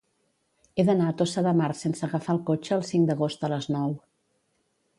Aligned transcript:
He 0.75 0.85
d'anar 0.87 1.09
a 1.11 1.15
Tossa 1.19 1.43
de 1.49 1.53
Mar 1.59 1.67
sense 1.81 2.03
agafar 2.09 2.35
el 2.37 2.41
cotxe 2.49 2.73
el 2.79 2.83
cinc 2.93 3.07
d'agost 3.11 3.47
a 3.49 3.51
les 3.55 3.69
nou. 3.77 3.95